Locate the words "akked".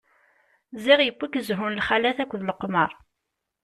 2.23-2.41